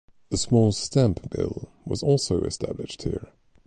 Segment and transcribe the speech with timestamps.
[0.31, 3.31] A small stamp mill was also established here.